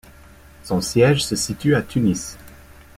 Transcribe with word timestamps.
Son 0.63 0.81
siège 0.81 1.23
se 1.23 1.35
situe 1.35 1.75
à 1.75 1.83
Tunis. 1.83 2.35